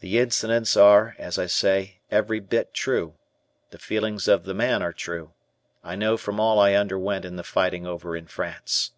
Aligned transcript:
The 0.00 0.18
incidents 0.18 0.78
are, 0.78 1.14
as 1.18 1.38
I 1.38 1.44
say, 1.44 1.98
every 2.10 2.40
bit 2.40 2.72
true; 2.72 3.16
the 3.68 3.76
feelings 3.76 4.26
of 4.26 4.44
the 4.44 4.54
man 4.54 4.82
are 4.82 4.94
true, 4.94 5.34
I 5.84 5.94
know 5.94 6.16
from 6.16 6.40
all 6.40 6.58
I 6.58 6.72
underwent 6.72 7.26
in 7.26 7.36
the 7.36 7.44
fighting 7.44 7.86
over 7.86 8.16
in 8.16 8.28
France. 8.28 8.92